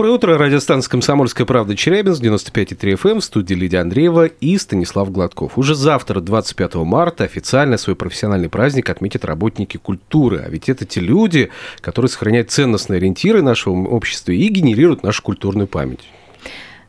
[0.00, 5.58] Доброе утро, радиостанция «Комсомольская правда» Челябинск, 95,3 FM, в студии Лидия Андреева и Станислав Гладков.
[5.58, 10.42] Уже завтра, 25 марта, официально свой профессиональный праздник отметят работники культуры.
[10.42, 11.50] А ведь это те люди,
[11.82, 16.08] которые сохраняют ценностные ориентиры нашего общества и генерируют нашу культурную память.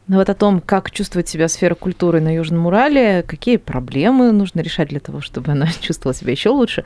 [0.08, 4.62] Но вот о том, как чувствует себя сфера культуры на Южном Урале, какие проблемы нужно
[4.62, 6.84] решать для того, чтобы она чувствовала себя еще лучше,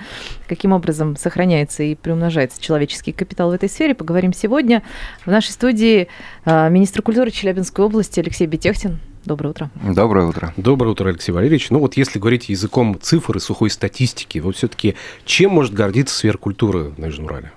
[0.48, 4.84] каким образом сохраняется и приумножается человеческий капитал в этой сфере, поговорим сегодня.
[5.26, 6.08] В нашей студии
[6.44, 9.00] а, министр культуры Челябинской области Алексей Бетехтин.
[9.26, 9.72] Доброе утро.
[9.82, 10.54] Доброе утро.
[10.56, 11.72] Доброе утро, Алексей Валерьевич.
[11.72, 16.38] Ну вот если говорить языком цифр и сухой статистики, вот все-таки чем может гордиться сфера
[16.38, 17.52] культуры на Южном Урале?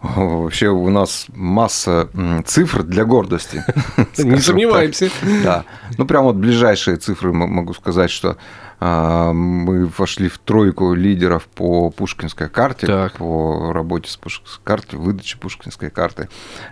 [0.00, 2.08] Вообще у нас масса
[2.44, 3.64] цифр для гордости.
[4.18, 5.10] Не сомневаемся.
[5.42, 5.64] Да.
[5.96, 8.36] Ну, прям вот ближайшие цифры могу сказать, что
[8.80, 13.14] а, мы вошли в тройку лидеров по Пушкинской карте, так.
[13.14, 16.28] по работе с Пушкинской картой, выдаче Пушкинской карты,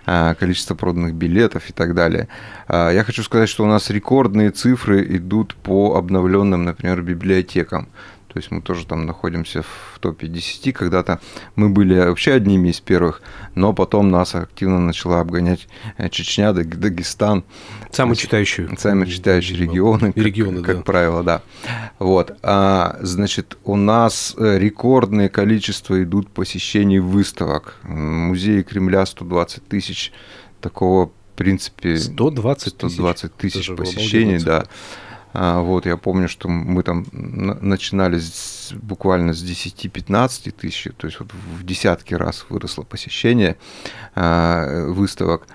[0.06, 2.28] а, количество проданных билетов и так далее.
[2.68, 7.88] А, я хочу сказать, что у нас рекордные цифры идут по обновленным, например, библиотекам.
[8.36, 10.74] То есть мы тоже там находимся в топе 10.
[10.74, 11.20] Когда-то
[11.54, 13.22] мы были вообще одними из первых,
[13.54, 17.44] но потом нас активно начала обгонять э, Чечня, Дагестан.
[17.90, 18.68] Самые читающие.
[18.76, 20.82] Самые читающие регионы, как, регионы, как да.
[20.82, 21.40] правило, да.
[21.98, 22.36] Вот.
[22.42, 27.76] А, значит, у нас э, рекордное количество идут посещений выставок.
[27.84, 30.12] Музей Кремля 120 тысяч.
[30.60, 31.96] Такого, в принципе...
[31.96, 32.92] 120 тысяч?
[32.96, 34.66] 120 тысяч посещений, да.
[35.38, 41.20] А, вот, я помню, что мы там начинали с, буквально с 10-15 тысяч, то есть
[41.20, 43.58] вот в десятки раз выросло посещение
[44.14, 45.46] а, выставок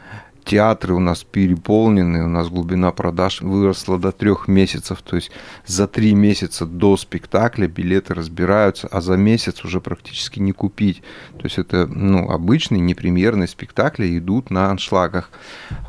[0.43, 5.31] театры у нас переполнены, у нас глубина продаж выросла до трех месяцев, то есть
[5.65, 11.03] за три месяца до спектакля билеты разбираются, а за месяц уже практически не купить.
[11.37, 15.29] То есть это ну, обычные непремьерные спектакли идут на аншлагах.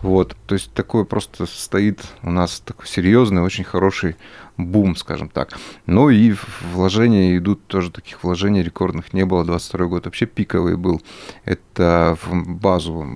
[0.02, 0.36] Вот.
[0.46, 4.16] То есть такое просто стоит у нас такой серьезный, очень хороший
[4.56, 5.58] бум, скажем так.
[5.86, 6.34] Ну и
[6.72, 9.44] вложения идут, тоже таких вложений рекордных не было.
[9.44, 11.00] 22 год вообще пиковый был.
[11.44, 13.06] Это в базу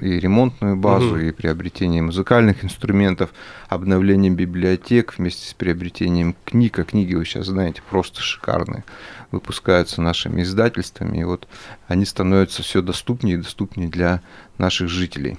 [0.00, 1.16] и ремонтную базу, угу.
[1.16, 3.30] и приобретение музыкальных инструментов,
[3.68, 6.78] обновление библиотек вместе с приобретением книг.
[6.78, 8.84] А книги, вы сейчас знаете, просто шикарные.
[9.30, 11.48] Выпускаются нашими издательствами, и вот
[11.88, 14.20] они становятся все доступнее и доступнее для
[14.58, 15.38] наших жителей.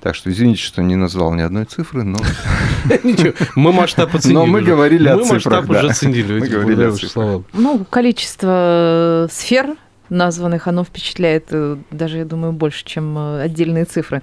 [0.00, 2.18] Так что извините, что не назвал ни одной цифры, но...
[3.02, 4.36] Ничего, мы масштаб оценили.
[4.36, 6.40] Но мы говорили о цифрах, Мы масштаб уже оценили.
[6.40, 7.42] Мы говорили о цифрах.
[7.52, 9.76] Ну, количество сфер
[10.08, 14.22] названных, оно впечатляет э, даже, я думаю, больше, чем э, отдельные цифры.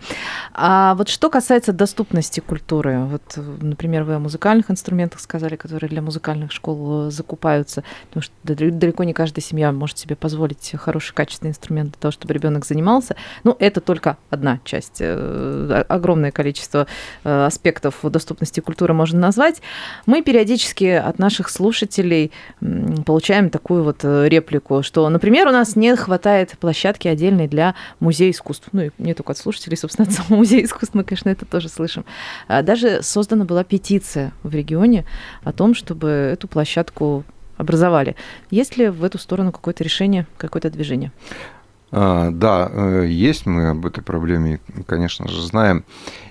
[0.54, 6.02] А вот что касается доступности культуры, вот, например, вы о музыкальных инструментах сказали, которые для
[6.02, 11.52] музыкальных школ э, закупаются, потому что далеко не каждая семья может себе позволить хороший, качественный
[11.52, 13.16] инструмент для того, чтобы ребенок занимался.
[13.44, 15.02] Ну, это только одна часть.
[15.02, 16.88] Огромное количество
[17.24, 19.62] аспектов доступности культуры можно назвать.
[20.06, 22.32] Мы периодически от наших слушателей
[23.06, 28.70] получаем такую вот реплику, что, например, у нас не хватает площадки отдельной для музея искусств.
[28.72, 31.70] Ну, и не только от слушателей, собственно, от самого музея искусств мы, конечно, это тоже
[31.70, 32.06] слышим.
[32.48, 35.06] А даже создана была петиция в регионе
[35.44, 37.24] о том, чтобы эту площадку
[37.58, 38.16] образовали.
[38.50, 41.12] Есть ли в эту сторону какое-то решение, какое-то движение?
[41.92, 45.86] А, да, э, есть, мы об этой проблеме, конечно же, знаем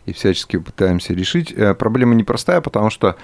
[0.07, 1.53] и всячески пытаемся решить.
[1.53, 3.17] Э, проблема непростая, потому что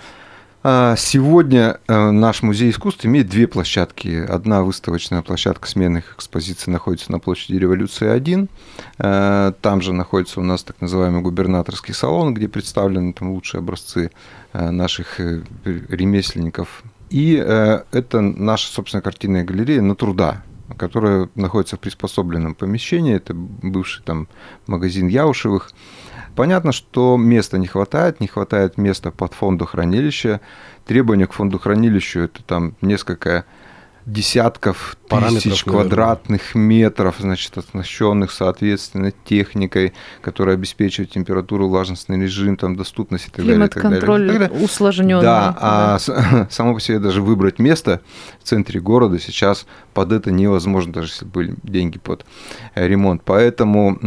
[0.97, 4.25] сегодня э, наш музей искусств имеет две площадки.
[4.29, 8.49] Одна выставочная площадка сменных экспозиций находится на площади Революции 1.
[8.99, 14.11] Э, там же находится у нас так называемый губернаторский салон, где представлены там лучшие образцы
[14.53, 15.21] э, наших
[15.65, 16.83] ремесленников.
[17.11, 20.43] И это наша, собственно, картинная галерея на труда,
[20.77, 23.15] которая находится в приспособленном помещении.
[23.15, 24.29] Это бывший там
[24.67, 25.71] магазин Яушевых.
[26.39, 30.41] Понятно, что места не хватает, не хватает места под фондохранилище.
[30.87, 33.45] Требования к фондохранилищу– это там несколько
[34.09, 43.29] десятков тысяч квадратных метров, значит, оснащенных, соответственно, техникой, которая обеспечивает температуру, влажностный режим, там, доступность
[43.29, 43.69] и так далее.
[43.69, 45.23] Климат-контроль усложненный.
[45.23, 46.49] Да, а да.
[46.51, 48.01] само по себе даже выбрать место
[48.41, 52.25] в центре города сейчас под это невозможно, даже если были деньги под
[52.75, 53.23] ремонт.
[53.25, 53.99] Поэтому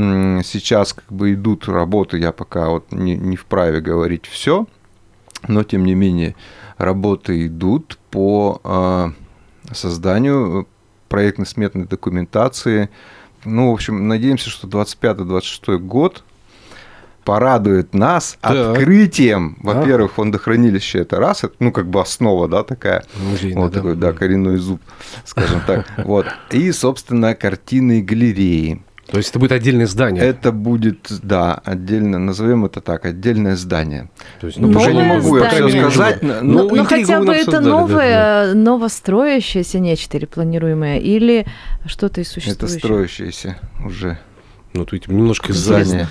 [0.43, 4.65] сейчас как бы идут работы, я пока вот не, не вправе говорить все,
[5.47, 6.35] но тем не менее
[6.77, 9.11] работы идут по а,
[9.75, 10.67] созданию
[11.09, 12.89] проектно-сметной документации
[13.45, 16.23] ну, в общем, надеемся, что 25-26 год
[17.23, 18.77] порадует нас Так.
[18.77, 23.77] открытием, во-первых, фондохранилище это раз, это, ну, как бы основа, да, такая, Музейная, вот да.
[23.77, 24.81] такой, да, коренной зуб,
[25.23, 28.81] скажем так, вот, и, собственно, картины галереи.
[29.11, 30.23] То есть это будет отдельное здание.
[30.23, 34.09] Это будет, да, отдельно, назовем это так, отдельное здание.
[34.39, 35.91] То есть, Ну, уже не Новое могу я все здание.
[35.91, 40.99] сказать, но- Ну, ну, интригу хотя бы это создали, да, новое, новостроящееся нечто или планируемое,
[40.99, 41.45] или
[41.85, 42.79] что-то из это существующего.
[42.79, 44.17] строящееся уже
[44.73, 45.85] Ну, тут немножко здание.
[45.85, 46.07] здание.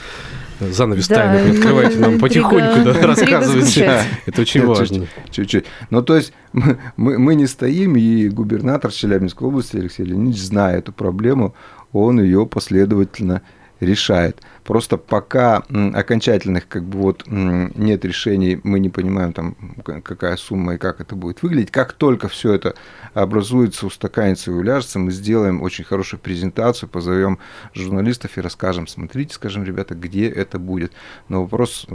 [0.61, 4.03] Занавес Да, тайны открывайте нам интрига- потихоньку, да, рассказывайте.
[4.27, 5.07] Это очень важно.
[5.31, 5.65] Чуть-чуть.
[5.89, 10.77] Ну, то есть мы, мы, мы не стоим, и губернатор Челябинской области Алексей Леонидович, зная
[10.77, 11.55] эту проблему,
[11.93, 13.43] он ее последовательно
[13.81, 14.43] решает.
[14.63, 15.63] Просто пока
[15.95, 21.17] окончательных как бы вот нет решений, мы не понимаем там какая сумма и как это
[21.17, 21.71] будет выглядеть.
[21.71, 22.75] Как только все это
[23.15, 27.39] образуется, устаканится и уляжется, мы сделаем очень хорошую презентацию, позовем
[27.73, 30.93] журналистов и расскажем, смотрите, скажем, ребята, где это будет.
[31.29, 31.87] Но вопрос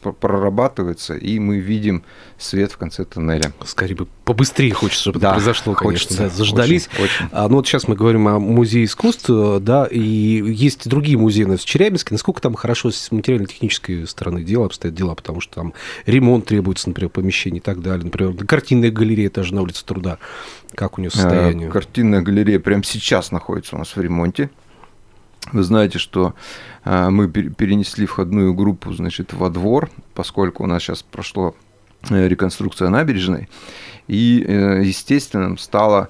[0.00, 2.02] прорабатывается, и мы видим
[2.38, 3.52] свет в конце тоннеля.
[3.64, 6.06] Скорее бы побыстрее хочется, чтобы Да, это произошло, конечно.
[6.06, 6.88] хочется, да, заждались.
[6.94, 7.26] очень, очень.
[7.32, 11.44] А, ну вот сейчас мы говорим о музее искусств, э, да, и есть другие музеи
[11.44, 12.14] в Челябинске.
[12.14, 15.74] Насколько там хорошо с материально-технической стороны дела обстоят дела, потому что там
[16.06, 18.04] ремонт требуется, например, помещений и так далее.
[18.04, 20.18] Например, картинная галерея тоже на улице Труда.
[20.74, 21.68] Как у нее состояние?
[21.68, 24.50] Э, Картинная галерея прямо сейчас находится у нас в ремонте.
[25.52, 26.34] Вы знаете, что
[26.84, 31.54] э, мы пер- перенесли входную группу, значит, во двор, поскольку у нас сейчас прошло
[32.10, 33.48] э, реконструкция набережной,
[34.08, 36.08] и э, естественным стало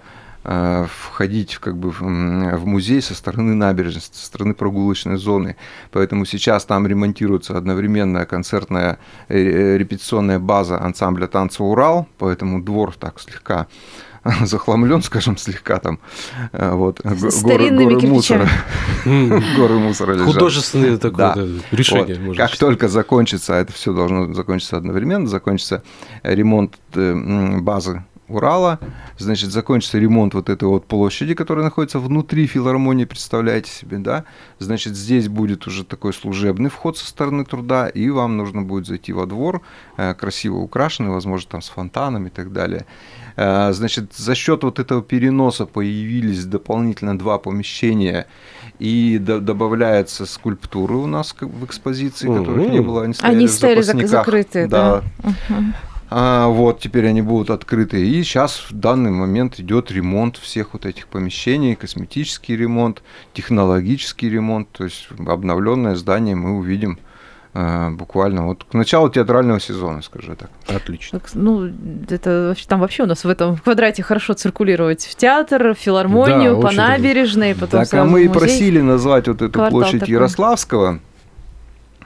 [0.48, 5.56] входить как бы, в, музей со стороны набережной, со стороны прогулочной зоны.
[5.90, 13.66] Поэтому сейчас там ремонтируется одновременная концертная репетиционная база ансамбля танца «Урал», поэтому двор так слегка
[14.44, 15.98] захламлен, скажем, слегка там.
[16.52, 18.48] э, Вот, го- горы, горы мусора.
[19.04, 20.26] Горы мусора лежат.
[20.26, 21.46] Художественное такое Да.
[21.70, 22.18] решение.
[22.26, 22.36] Вот.
[22.36, 25.82] Как только закончится, а это все должно закончиться одновременно, закончится
[26.22, 28.80] ремонт э, базы Урала,
[29.18, 34.24] значит, закончится ремонт вот этой вот площади, которая находится внутри филармонии, представляете себе, да?
[34.58, 39.12] Значит, здесь будет уже такой служебный вход со стороны труда, и вам нужно будет зайти
[39.12, 39.60] во двор,
[39.96, 42.84] э, красиво украшенный, возможно, там с фонтаном и так далее.
[43.36, 48.26] Э, Значит, за счет вот этого переноса появились дополнительно два помещения,
[48.78, 53.50] и до- добавляются скульптуры у нас в экспозиции, которых не было, они стояли Они в
[53.50, 54.10] стояли зак- запасниках.
[54.10, 55.02] закрытые, да.
[55.22, 55.74] Мгм.
[56.08, 58.06] А, вот, теперь они будут открыты.
[58.06, 63.02] И сейчас в данный момент идет ремонт всех вот этих помещений, косметический ремонт,
[63.34, 64.68] технологический ремонт.
[64.70, 66.98] То есть обновленное здание мы увидим
[67.90, 70.50] буквально вот к началу театрального сезона, скажу так.
[70.68, 71.18] Отлично.
[71.20, 71.70] Так, ну,
[72.10, 75.06] это вообще- там вообще у нас в этом квадрате хорошо циркулировать.
[75.06, 79.28] В театр, в филармонию, Да, по набережной, потом так, а мы в и просили назвать
[79.28, 80.14] вот эту Квартал площадь такой.
[80.14, 80.98] Ярославского, э,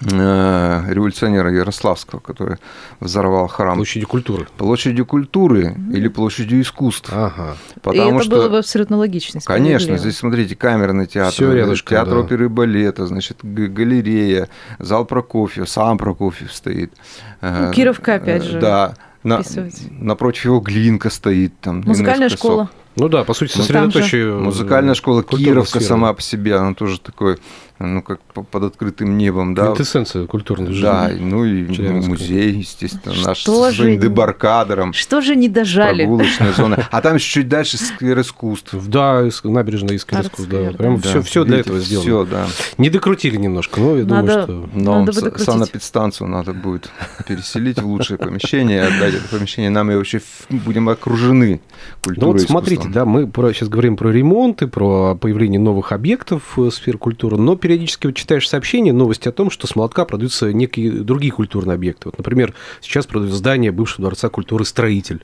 [0.02, 2.56] революционера Ярославского, который
[3.00, 3.76] взорвал храм.
[3.76, 4.47] Площади культуры.
[4.56, 7.11] Площадью культуры или площадью искусств.
[7.12, 7.56] Ага.
[7.82, 9.41] Потому и это что было бы абсолютно логично.
[9.44, 12.20] Конечно, здесь, смотрите, камерный театр, Всё рядышком, театр да.
[12.20, 14.49] оперы и балета, значит, галерея,
[14.79, 16.93] зал Прокофьев, сам Прокофьев стоит.
[17.41, 18.94] Э, Ну, Кировка, опять э, же, Да.
[19.23, 19.43] На-
[19.91, 21.52] напротив его Глинка стоит.
[21.61, 22.70] Там, Музыкальная школа.
[22.97, 24.32] Ну да, по сути, Ну, сосредоточие...
[24.35, 25.85] Музыкальная школа Кировка сферы.
[25.85, 27.38] сама по себе, она тоже такой,
[27.80, 29.66] ну, как по- под открытым небом, да.
[29.66, 30.82] Квинтэссенция культурной жизни.
[30.82, 36.02] Да, ну и ну, музей, естественно, наш Что своим же- дебаркадером, Что же не дожали?
[36.04, 36.87] прогулочная зона.
[36.90, 38.75] А там еще чуть дальше сквер искусств.
[38.87, 40.58] Да, из- набережная искусств, да.
[40.58, 40.78] Арт-сквер, да.
[40.78, 42.02] Прям Да, все, все для этого сделано.
[42.04, 42.46] Все, да.
[42.78, 44.78] Не докрутили немножко, но я Надо- думаю, что...
[44.78, 46.90] Но Надо с- санэпидстанцию надо будет
[47.26, 50.20] переселить в лучшее помещение, отдать это помещение нам, и вообще
[50.50, 55.14] будем окружены Ну культурой вот и смотрите, да, мы сейчас говорим про ремонт и про
[55.14, 59.68] появление новых объектов э, сфер культуры, но периодически вот читаешь сообщения, новости о том, что
[59.68, 62.08] с молотка продаются некие другие культурные объекты.
[62.08, 65.22] Вот, например, сейчас продают здание бывшего Дворца культуры «Строитель».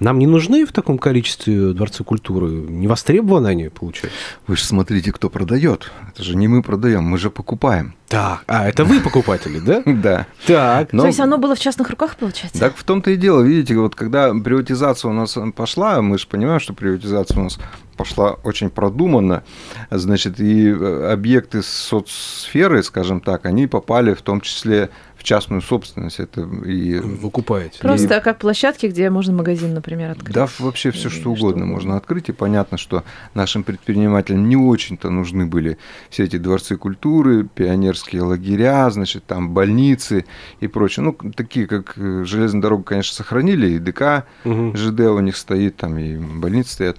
[0.00, 2.48] Нам не нужны в таком количестве дворцы культуры?
[2.48, 4.18] Не востребованы они, получается?
[4.46, 5.90] Вы же смотрите, кто продает.
[6.08, 7.94] Это же не мы продаем, мы же покупаем.
[8.08, 9.82] Так, а это вы покупатели, да?
[10.04, 10.26] Да.
[10.46, 10.90] Так.
[10.90, 12.58] То есть оно было в частных руках, получается?
[12.60, 16.60] Так в том-то и дело, видите, вот когда приватизация у нас пошла, мы же понимаем,
[16.60, 17.58] что приватизация у нас
[17.96, 19.42] пошла очень продуманно,
[19.90, 26.20] значит, и э, объекты соцсферы, скажем так, они попали в том числе в частную собственность.
[26.20, 27.78] Это и Вы купаете.
[27.78, 30.34] Просто как площадки, где можно магазин, например, открыть.
[30.34, 32.28] Да, вообще все что что угодно можно открыть.
[32.28, 35.78] И понятно, что нашим предпринимателям не очень-то нужны были
[36.10, 40.26] все эти дворцы культуры, пионерские лагеря, значит, там больницы
[40.60, 41.04] и прочее.
[41.04, 44.76] Ну, такие, как э, железная дорога, конечно, сохранили, и ДК, Мгм.
[44.76, 46.98] ЖД у них стоит, там и больницы стоят.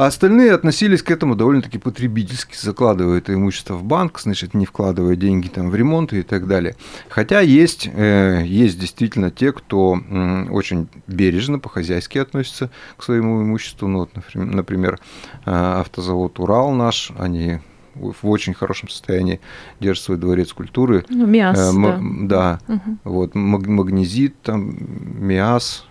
[0.00, 5.14] А остальные относились к этому довольно-таки потребительски, закладывая это имущество в банк, значит, не вкладывая
[5.14, 6.74] деньги там в ремонт и так далее.
[7.10, 10.00] Хотя есть, э, есть действительно те, кто
[10.50, 13.88] очень бережно, по-хозяйски относится к своему имуществу.
[13.88, 14.98] Ну, вот, например,
[15.44, 17.58] э, автозавод «Урал» наш, они
[17.94, 19.38] в очень хорошем состоянии
[19.80, 21.04] держит свой дворец культуры.
[21.10, 22.58] Ну, МИАС, э, да.
[22.66, 22.96] Да, угу.
[23.04, 24.78] вот, магнезит, там,
[25.18, 25.84] МИАС,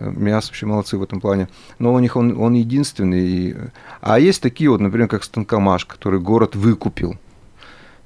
[0.00, 1.48] МИАС вообще молодцы в этом плане.
[1.78, 3.56] Но у них он, он единственный.
[4.00, 7.16] А есть такие вот, например, как Станкомаш, который город выкупил.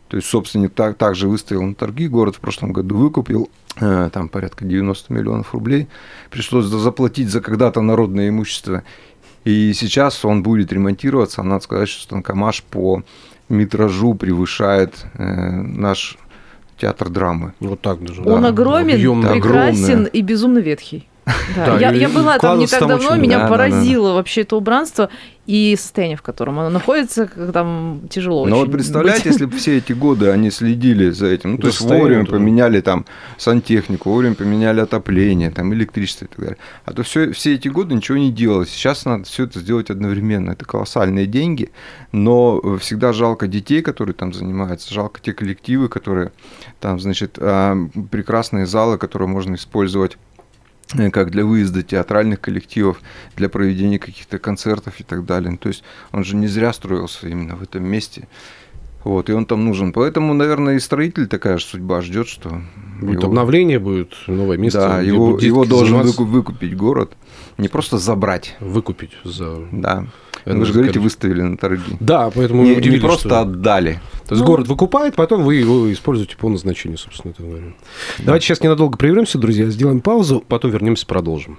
[0.08, 4.28] То есть собственник так, также выставил на торги, город в прошлом году выкупил, э, там
[4.28, 5.88] порядка 90 миллионов рублей.
[6.30, 8.82] Пришлось заплатить за когда-то народное имущество.
[9.44, 11.42] И сейчас он будет ремонтироваться.
[11.42, 13.02] Надо сказать, что Станкомаш по
[13.48, 16.18] метражу превышает э, наш
[16.78, 17.54] театр драмы.
[17.60, 18.22] Вот так даже.
[18.22, 18.48] Он да.
[18.48, 19.32] огромен, Объемный.
[19.32, 20.10] прекрасен Огромное.
[20.10, 21.08] и безумно ветхий.
[21.56, 23.22] Да, да я, я была там не так давно, очень...
[23.22, 24.14] меня да, поразило да, да.
[24.16, 25.08] вообще это убранство
[25.46, 28.46] и состояние, в котором оно находится, как там тяжело.
[28.46, 29.32] Но вот представляете, быть.
[29.32, 33.04] если бы все эти годы они следили за этим, ну, то есть вовремя поменяли там
[33.36, 36.56] сантехнику, вовремя поменяли отопление, там электричество и так далее.
[36.84, 38.70] А то все, все эти годы ничего не делалось.
[38.70, 40.52] Сейчас надо все это сделать одновременно.
[40.52, 41.70] Это колоссальные деньги,
[42.12, 46.32] но всегда жалко детей, которые там занимаются, жалко те коллективы, которые
[46.80, 47.76] там, значит, а,
[48.10, 50.33] прекрасные залы, которые можно использовать Э,
[51.12, 53.00] как для выезда театральных коллективов,
[53.36, 55.56] для проведения каких-то концертов и так далее.
[55.56, 58.28] То есть он же не зря строился именно в этом месте.
[59.04, 59.92] Вот, и он там нужен.
[59.92, 62.62] Поэтому, наверное, и строитель такая же судьба ждет, что...
[63.00, 63.28] Будет его...
[63.28, 64.80] обновление, будет новое место.
[64.80, 66.22] Да, его, его должен заниматься...
[66.22, 67.12] выкупить город.
[67.58, 68.56] Не просто забрать.
[68.60, 69.58] Выкупить за...
[69.72, 70.06] Да.
[70.46, 71.96] Вы же говорите, выставили на торги.
[72.00, 73.40] Да, поэтому не, не просто что...
[73.40, 74.00] отдали.
[74.26, 74.46] То есть ну...
[74.46, 77.66] город выкупает, потом вы его используете по назначению, собственно, это говоря.
[78.18, 78.24] Да.
[78.24, 81.58] Давайте сейчас ненадолго прервемся, друзья, сделаем паузу, потом вернемся, продолжим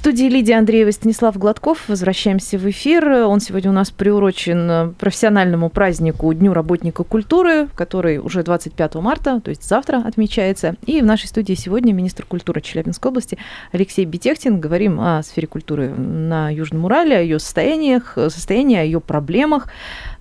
[0.00, 1.86] студии Лидия Андреева Станислав Гладков.
[1.86, 3.06] Возвращаемся в эфир.
[3.06, 9.50] Он сегодня у нас приурочен профессиональному празднику Дню работника культуры, который уже 25 марта, то
[9.50, 10.76] есть завтра отмечается.
[10.86, 13.36] И в нашей студии сегодня министр культуры Челябинской области
[13.72, 14.58] Алексей Бетехтин.
[14.58, 19.68] Говорим о сфере культуры на Южном Урале, о ее состояниях, состоянии, о ее проблемах,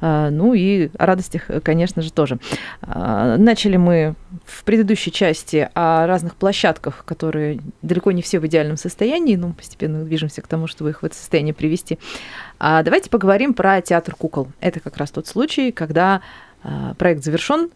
[0.02, 2.38] а, ну и о радостях, конечно же, тоже.
[2.82, 8.76] А, начали мы в предыдущей части о разных площадках, которые далеко не все в идеальном
[8.76, 12.00] состоянии, но постепенно движемся к тому, чтобы их в это состояние привести.
[12.60, 14.48] А давайте поговорим про театр кукол.
[14.60, 16.22] Это как раз тот случай, когда
[16.64, 17.70] а, проект завершен,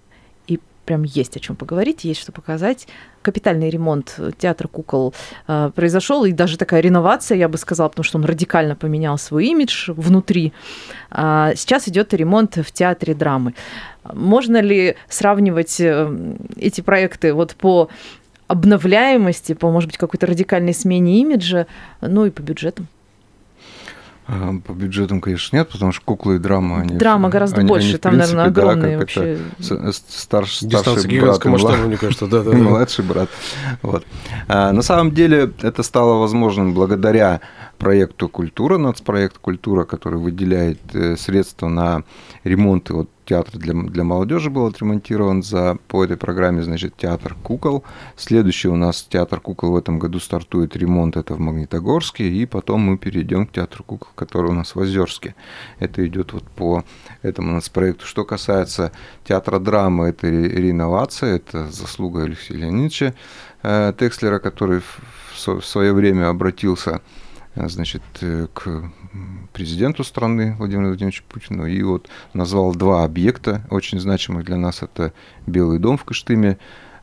[0.47, 2.88] и прям есть о чем поговорить, есть что показать.
[3.21, 5.13] Капитальный ремонт театра кукол
[5.47, 9.45] э, произошел, и даже такая реновация, я бы сказала, потому что он радикально поменял свой
[9.45, 10.51] имидж внутри.
[11.09, 13.53] А сейчас идет ремонт в театре драмы.
[14.03, 17.88] Можно ли сравнивать э, эти проекты вот по
[18.53, 21.67] обновляемости, по, может быть, какой-то радикальной смене имиджа,
[22.01, 22.88] ну и по бюджетам?
[24.25, 26.79] А, по бюджетам, конечно, нет, потому что куклы и драма...
[26.81, 29.38] Они, драма гораздо они, больше, они, там, принципе, наверное, огромные да, вообще...
[30.07, 32.57] Старш, старший брат, масштаба, мне кажется, да, да, да.
[32.57, 33.29] младший брат.
[33.81, 34.05] Вот.
[34.48, 37.41] А, на самом деле это стало возможным благодаря
[37.77, 42.03] проекту «Культура», нацпроект «Культура», который выделяет э, средства на
[42.45, 47.83] ремонты вот театр для, для молодежи был отремонтирован за, по этой программе, значит, театр кукол.
[48.15, 52.81] Следующий у нас театр кукол в этом году стартует ремонт, это в Магнитогорске, и потом
[52.81, 55.35] мы перейдем к театру кукол, который у нас в Озерске.
[55.79, 56.83] Это идет вот по
[57.21, 58.05] этому у нас проекту.
[58.05, 58.91] Что касается
[59.23, 63.13] театра драмы, это реновация, это заслуга Алексея Леонидовича
[63.63, 64.99] э, Текслера, который в,
[65.47, 67.01] в свое время обратился
[67.55, 68.91] значит, э, к
[69.53, 74.81] президенту страны Владимиру Владимировичу Путину и вот назвал два объекта очень значимых для нас.
[74.81, 75.13] Это
[75.45, 76.57] Белый дом в Кыштыме,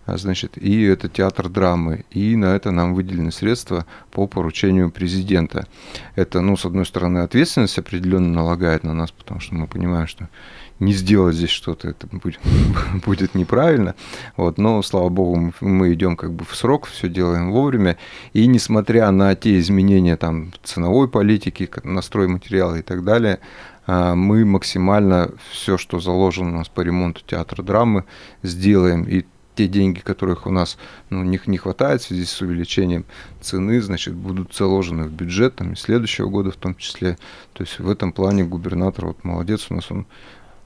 [0.07, 2.05] а, значит, и это театр драмы.
[2.11, 5.67] И на это нам выделены средства по поручению президента.
[6.17, 10.29] Это, ну, с одной стороны, ответственность определенно налагает на нас, потому что мы понимаем, что
[10.81, 12.41] не сделать здесь что-то, это будет,
[13.07, 13.95] будет неправильно.
[14.37, 17.97] Вот, но, слава богу, мы идем как бы в срок, все делаем вовремя.
[18.33, 23.39] И несмотря на те изменения там, ценовой политики, настрой материала и так далее,
[23.87, 28.05] а, мы максимально все, что заложено у нас по ремонту театра драмы,
[28.43, 29.05] сделаем.
[29.05, 30.79] И те деньги, которых у нас
[31.11, 33.05] ну, не, не хватает в связи с увеличением
[33.43, 37.19] цены, значит, будут заложены в бюджет там, и следующего года в том числе.
[37.53, 40.07] То есть в этом плане губернатор вот молодец у нас, он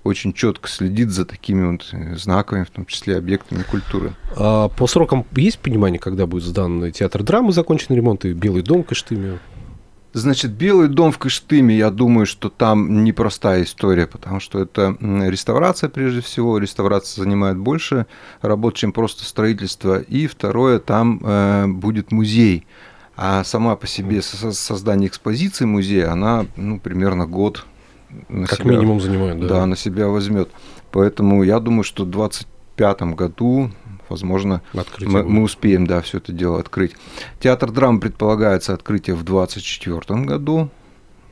[0.05, 4.13] очень четко следит за такими вот э, знаками, в том числе объектами культуры.
[4.37, 8.85] А по срокам есть понимание, когда будет сдан театр драмы, закончен ремонт, и Белый дом
[8.85, 9.39] в Кыштыме?
[10.13, 15.89] Значит, Белый дом в Кыштыме, я думаю, что там непростая история, потому что это реставрация
[15.89, 16.59] прежде всего.
[16.59, 18.07] Реставрация занимает больше
[18.41, 19.99] работ, чем просто строительство.
[19.99, 22.65] И второе, там э, будет музей.
[23.17, 27.65] А сама по себе создание экспозиции музея, она ну, примерно год
[28.29, 29.49] на как себя, минимум занимает, да.
[29.49, 30.51] Да, на себя возьмет.
[30.91, 33.71] Поэтому я думаю, что в 2025 году
[34.09, 34.63] возможно,
[35.01, 36.95] мы, мы успеем, да, все это дело открыть.
[37.41, 40.71] Театр драм предполагается открытие в 2024 году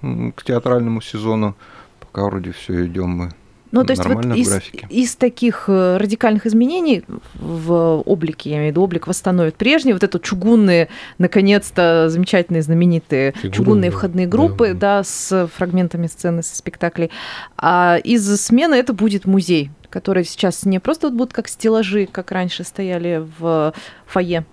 [0.00, 1.54] к театральному сезону.
[2.00, 3.32] Пока вроде все идем мы
[3.72, 4.60] ну, то есть вот из,
[4.90, 10.02] из таких э, радикальных изменений в облике, я имею в виду, облик восстановит прежний, вот
[10.02, 10.88] это чугунные,
[11.18, 14.98] наконец-то, замечательные, знаменитые Фигуры, чугунные входные группы, да.
[14.98, 17.10] да, с фрагментами сцены, со спектаклей.
[17.56, 22.30] А из смены это будет музей, который сейчас не просто вот будут как стеллажи, как
[22.30, 23.72] раньше стояли в
[24.06, 24.44] фойе,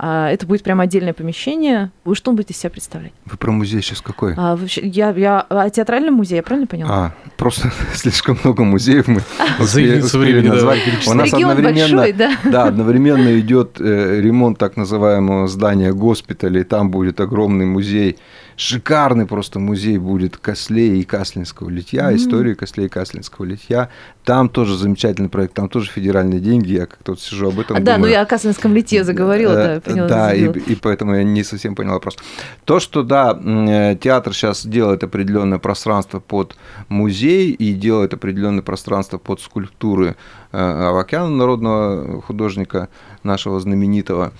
[0.00, 1.90] это будет прямо отдельное помещение.
[2.04, 3.12] Вы что он будет из себя представлять?
[3.24, 4.34] Вы про музей сейчас какой?
[4.36, 6.90] А, вообще, я, я о театральном музее, я правильно поняла?
[6.90, 9.22] А, просто слишком много музеев мы
[9.58, 10.80] успели, успели назвать.
[11.06, 12.36] У нас одновременно, большой, да?
[12.44, 18.18] да, одновременно идет э, ремонт так называемого здания госпиталя, и там будет огромный музей
[18.58, 22.16] шикарный просто музей будет Кослей и Каслинского литья, mm-hmm.
[22.16, 23.88] истории Кослей и Каслинского литья.
[24.24, 27.80] Там тоже замечательный проект, там тоже федеральные деньги, я как-то вот сижу об этом а,
[27.80, 27.84] думаю.
[27.84, 30.08] Да, ну я о Каслинском литье заговорила, да, поняла.
[30.08, 32.16] Да, и, и поэтому я не совсем понял вопрос.
[32.64, 36.56] То, что, да, э, театр сейчас делает определенное пространство под
[36.88, 40.16] музей и делает определенное пространство под скульптуры
[40.47, 42.88] э, Авакяна, народного художника
[43.22, 44.32] нашего знаменитого,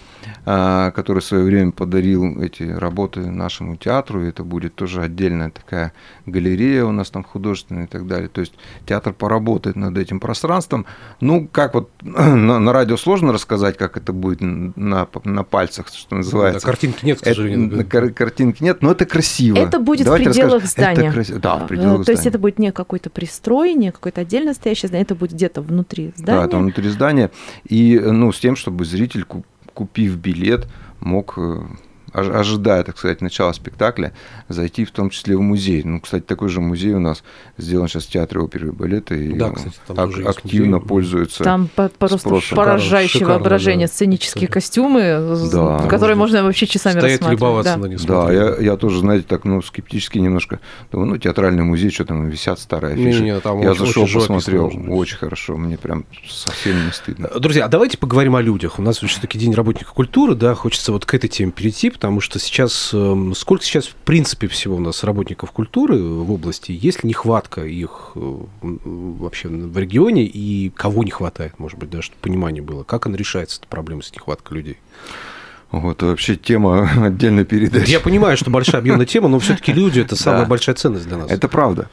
[0.47, 5.51] э, который в свое время подарил эти работы нашему театру, и это будет тоже отдельная
[5.51, 5.93] такая
[6.27, 8.29] галерея у нас там художественная и так далее.
[8.29, 8.55] То есть
[8.87, 10.87] театр поработает над этим пространством.
[11.21, 16.17] Ну, как вот на, на радио сложно рассказать, как это будет на, на пальцах, что
[16.17, 16.61] называется.
[16.61, 17.81] Да, картинки нет, к сожалению.
[17.81, 19.59] Это, картинки нет, но это красиво.
[19.59, 20.95] Это будет Давайте в пределах расскажем.
[20.95, 21.09] здания.
[21.09, 21.41] Это крас...
[21.41, 22.17] Да, в пределах То здания.
[22.17, 25.98] есть это будет не какой-то пристрой, не какое-то отдельно стоящее здание, это будет где-то внутри
[26.17, 26.41] здания.
[26.41, 27.31] Да, это внутри здания.
[27.69, 29.25] И ну, с тем, чтобы зритель,
[29.75, 30.69] купив билет,
[31.01, 31.61] мог э,
[32.13, 34.13] ожидая, так сказать, начала спектакля,
[34.49, 35.83] зайти в том числе в музей.
[35.85, 37.23] Ну, кстати, такой же музей у нас
[37.57, 40.89] сделан сейчас в Театре оперы и балета, и да, кстати, там ак- активно музей.
[40.89, 42.57] пользуется Там просто спросом.
[42.57, 43.93] поражающее Шикарно, воображение, да.
[43.93, 45.87] сценические костюмы, да.
[45.89, 47.41] которые можно вообще часами Стоять рассматривать.
[47.41, 47.79] любоваться да.
[47.79, 48.05] на них.
[48.07, 50.61] Да, я, я тоже, знаете, так, ну, скептически немножко.
[50.93, 53.21] Думаю, ну, театральный музей, что там висят старые афиши.
[53.23, 57.29] Не, не, там я очень, зашел, очень посмотрел, очень хорошо, мне прям совсем не стыдно.
[57.39, 58.79] Друзья, а давайте поговорим о людях.
[58.79, 62.39] У нас все-таки День работника культуры, да, хочется вот к этой теме перейти, потому что
[62.39, 67.09] сейчас, эм, сколько сейчас в принципе всего у нас работников культуры в области, есть ли
[67.09, 72.63] нехватка их э, вообще в регионе и кого не хватает, может быть, да, чтобы понимание
[72.63, 74.77] было, как она решается, эта проблема с нехваткой людей?
[75.73, 77.91] Вот вообще тема отдельной передачи.
[77.91, 81.29] Я понимаю, что большая объемная тема, но все-таки люди это самая большая ценность для нас.
[81.29, 81.91] Это правда.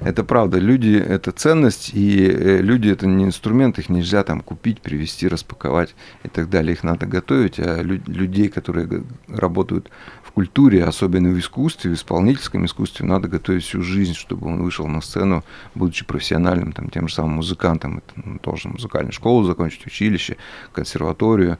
[0.00, 0.58] Это правда.
[0.58, 5.94] Люди– это ценность, и э, люди– это не инструмент, их нельзя там купить, привезти, распаковать
[6.24, 6.72] и так далее.
[6.72, 9.90] Их надо готовить, а людей, которые работают
[10.28, 14.86] в культуре, особенно в искусстве, в исполнительском искусстве, надо готовить всю жизнь, чтобы он вышел
[14.86, 15.42] на сцену,
[15.74, 17.98] будучи профессиональным, там, тем же самым музыкантом.
[17.98, 20.36] Это, он должен музыкальную школу закончить, училище,
[20.72, 21.58] консерваторию,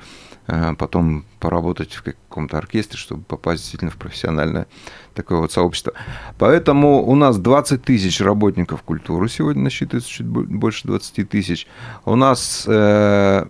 [0.50, 4.66] Э, потом поработать в каком-то оркестре, чтобы попасть действительно в профессиональное
[5.14, 5.92] такое вот сообщество.
[6.38, 11.66] Поэтому у нас 20 тысяч работников культуры сегодня насчитывается чуть больше 20 тысяч.
[12.06, 13.44] У нас э,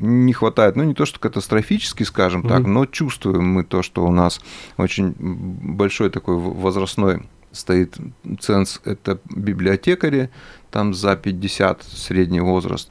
[0.00, 2.48] не хватает, ну не то что катастрофически, скажем mm-hmm.
[2.48, 4.40] так, но чувствуем мы то, что у нас
[4.76, 7.96] очень большой такой возрастной стоит
[8.40, 10.30] ценз, это библиотекари,
[10.70, 12.90] там за 50 средний возраст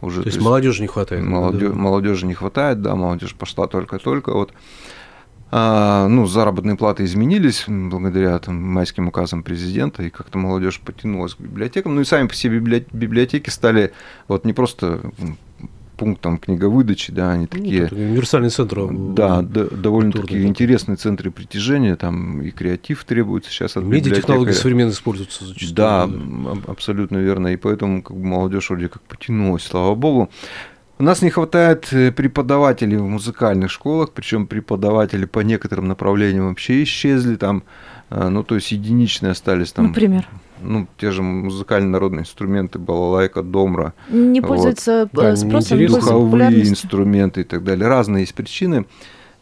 [0.00, 0.18] уже.
[0.18, 1.24] То, то есть, есть молодежи не хватает.
[1.24, 1.78] Молодежь, да?
[1.78, 4.32] Молодежи не хватает, да, молодежь пошла только-только.
[4.32, 4.52] Вот.
[5.54, 11.40] А, ну, заработные платы изменились благодаря там, майским указам президента, и как-то молодежь потянулась к
[11.40, 11.94] библиотекам.
[11.94, 13.92] Ну и сами себе библиотеки стали
[14.28, 15.00] вот не просто
[16.02, 17.88] пунктом книговыдачи, да, они ну, такие...
[17.92, 18.88] Универсальный центр.
[18.90, 25.44] Да, да довольно-таки интересные центры притяжения, там и креатив требуется сейчас от Медиатехнологии современно используются
[25.44, 25.76] зачастую.
[25.76, 30.28] Да, да, абсолютно верно, и поэтому как бы, молодежь вроде как потянулась, слава богу.
[30.98, 36.82] У нас не хватает э, преподавателей в музыкальных школах, причем преподаватели по некоторым направлениям вообще
[36.82, 37.62] исчезли, там,
[38.10, 39.88] э, ну, то есть единичные остались там.
[39.88, 40.26] Например?
[40.62, 43.94] Ну, те же музыкальные народные инструменты, балалайка, домра.
[44.08, 45.24] Не пользуются вот.
[45.24, 47.88] Э, спросом, не Духовые инструменты и так далее.
[47.88, 48.86] Разные есть причины.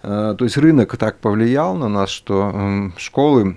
[0.02, 3.56] То есть рынок так повлиял на нас, что школы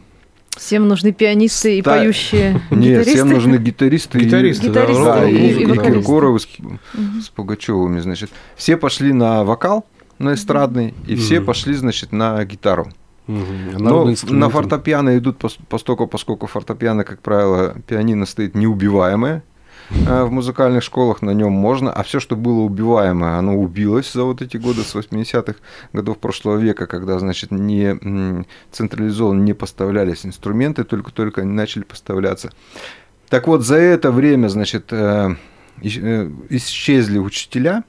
[0.58, 1.98] Всем нужны пианисты и да.
[1.98, 4.20] поющие Нет, всем нужны гитаристы.
[4.20, 6.80] Гитаристы, да, да, и, и, и, и Киркоровы с, угу.
[7.22, 8.30] с Пугачевыми, значит.
[8.56, 9.86] Все пошли на вокал,
[10.20, 12.92] на эстрадный, и все пошли, значит, на гитару.
[13.28, 13.80] Угу.
[13.80, 15.38] Но на фортепиано идут
[15.70, 19.44] постольку, поскольку фортепиано, как правило, пианино стоит неубиваемое,
[19.90, 24.42] в музыкальных школах, на нем можно, а все, что было убиваемое, оно убилось за вот
[24.42, 25.56] эти годы с 80-х
[25.92, 32.52] годов прошлого века, когда, значит, не централизованно не поставлялись инструменты, только-только они начали поставляться.
[33.30, 34.92] Так вот, за это время, значит,
[35.82, 37.84] исчезли учителя,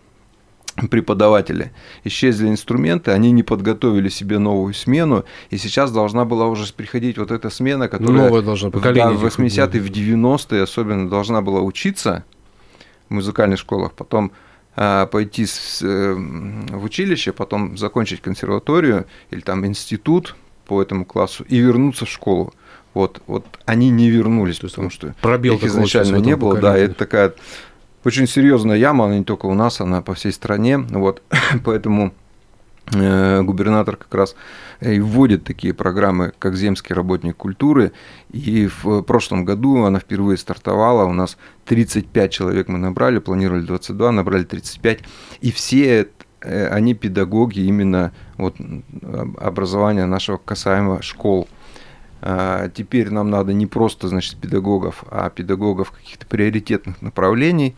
[0.90, 1.72] преподаватели,
[2.04, 7.30] исчезли инструменты, они не подготовили себе новую смену, и сейчас должна была уже приходить вот
[7.30, 12.24] эта смена, которая должно поколение в 80-е, в 90-е особенно должна была учиться
[13.08, 14.32] в музыкальных школах, потом
[14.76, 15.46] а, пойти
[15.82, 20.34] э, в училище, потом закончить консерваторию или там институт
[20.66, 22.52] по этому классу и вернуться в школу.
[22.92, 26.58] Вот, вот они не вернулись, То потому что пробел их изначально не было.
[26.58, 27.34] Да, это такая
[28.04, 30.78] очень серьезная яма, она не только у нас, она по всей стране.
[30.78, 31.22] Вот,
[31.64, 32.12] поэтому
[32.92, 34.36] э, губернатор как раз
[34.80, 37.92] и вводит такие программы, как земский работник культуры.
[38.30, 41.04] И в прошлом году она впервые стартовала.
[41.04, 41.36] У нас
[41.66, 45.00] 35 человек мы набрали, планировали 22, набрали 35.
[45.40, 46.08] И все
[46.42, 48.56] э, они педагоги именно вот,
[49.38, 51.48] образования нашего касаемо школ.
[52.26, 57.76] А, теперь нам надо не просто, значит, педагогов, а педагогов каких-то приоритетных направлений.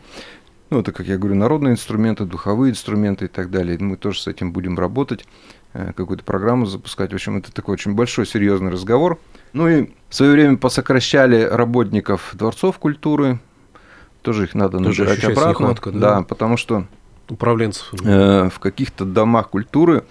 [0.69, 3.77] Ну, это, как я говорю, народные инструменты, духовые инструменты и так далее.
[3.77, 5.25] Мы тоже с этим будем работать,
[5.73, 7.11] э, какую-то программу запускать.
[7.11, 9.19] В общем, это такой очень большой, серьезный разговор.
[9.51, 13.39] Ну и в свое время посокращали работников дворцов культуры.
[14.21, 15.49] Тоже их надо тоже набирать обратно.
[15.49, 15.99] Нехватка, да?
[15.99, 16.87] да, потому что
[17.27, 20.05] управленцев э, в каких-то домах культуры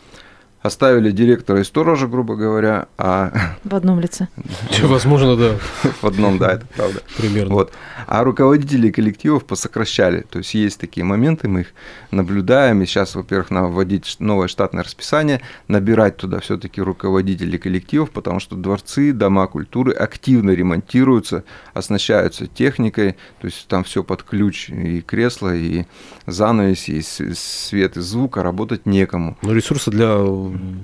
[0.67, 3.33] оставили директора и сторожа, грубо говоря, а...
[3.65, 4.29] В одном лице.
[4.83, 5.57] Возможно, да.
[6.03, 7.01] В одном, да, это правда.
[7.17, 7.55] Примерно.
[7.55, 7.73] Вот.
[8.07, 10.25] А руководителей коллективов посокращали.
[10.31, 11.73] То есть есть такие моменты, мы их
[12.11, 12.83] наблюдаем.
[12.83, 18.41] И сейчас, во-первых, надо вводить новое штатное расписание, набирать туда все таки руководителей коллективов, потому
[18.41, 25.01] что дворцы, дома культуры активно ремонтируются, оснащаются техникой, то есть там все под ключ, и
[25.01, 25.85] кресло, и
[26.27, 29.37] занавес, и свет, и звук, а работать некому.
[29.43, 30.17] Но ресурсы для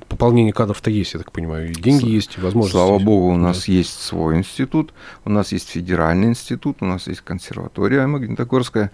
[0.08, 2.76] пополнение кадров-то есть, я так понимаю, и деньги С- есть, и возможности.
[2.76, 3.72] Слава богу, у нас да.
[3.72, 4.92] есть свой институт,
[5.24, 8.90] у нас есть федеральный институт, у нас есть консерватория Магнитогорская,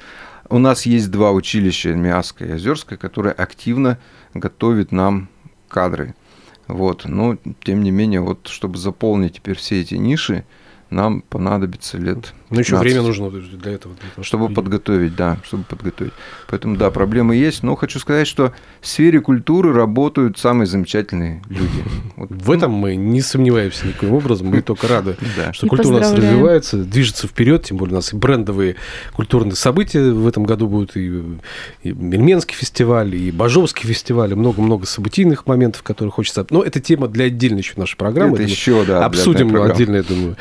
[0.48, 3.98] у нас есть два училища, Миасское и Озерское, которые активно
[4.34, 5.28] готовят нам
[5.68, 6.14] кадры.
[6.66, 7.04] Вот.
[7.06, 10.44] Но, тем не менее, вот, чтобы заполнить теперь все эти ниши,
[10.90, 13.94] нам понадобится лет Ну, еще время нужно для этого.
[13.94, 16.12] Для того, чтобы, чтобы подготовить, да, чтобы подготовить.
[16.48, 21.68] Поэтому, да, проблемы есть, но хочу сказать, что в сфере культуры работают самые замечательные люди.
[22.16, 22.30] Вот.
[22.30, 25.16] В этом мы не сомневаемся никаким образом, мы только рады,
[25.52, 28.74] что культура у нас развивается, движется вперед, тем более у нас и брендовые
[29.12, 31.22] культурные события в этом году будут, и,
[31.84, 36.44] и Мельменский фестиваль, и Бажовский фестиваль, много-много событийных моментов, которые хочется...
[36.50, 38.34] Но это тема для отдельной еще нашей программы.
[38.34, 39.04] Это еще, да.
[39.04, 40.36] Обсудим отдельно, я думаю.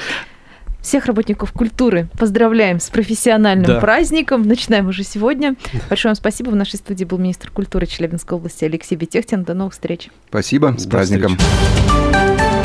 [0.81, 3.79] Всех работников культуры поздравляем с профессиональным да.
[3.79, 4.43] праздником.
[4.43, 5.55] Начинаем уже сегодня.
[5.89, 6.49] Большое вам спасибо.
[6.49, 9.43] В нашей студии был министр культуры Челябинской области Алексей Бетехтин.
[9.43, 10.09] До новых встреч.
[10.29, 10.75] Спасибо.
[10.77, 11.37] С праздником.
[11.37, 12.56] Встречи.